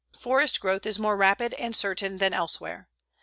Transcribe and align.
Forest 0.17 0.59
growth 0.59 0.87
is 0.87 0.97
more 0.97 1.15
rapid 1.15 1.53
and 1.59 1.75
certain 1.75 2.17
than 2.17 2.33
elsewhere. 2.33 2.89